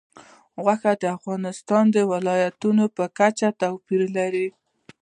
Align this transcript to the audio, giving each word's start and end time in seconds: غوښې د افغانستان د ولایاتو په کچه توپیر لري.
غوښې 0.63 0.93
د 1.01 1.03
افغانستان 1.17 1.83
د 1.95 1.97
ولایاتو 2.11 2.69
په 2.97 3.05
کچه 3.17 3.47
توپیر 3.61 4.01
لري. 4.17 4.47